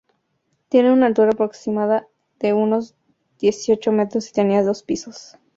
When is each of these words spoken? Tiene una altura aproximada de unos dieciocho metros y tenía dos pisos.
Tiene 0.67 0.91
una 0.91 1.05
altura 1.05 1.29
aproximada 1.29 2.07
de 2.39 2.53
unos 2.53 2.95
dieciocho 3.37 3.91
metros 3.91 4.29
y 4.29 4.33
tenía 4.33 4.63
dos 4.63 4.81
pisos. 4.81 5.37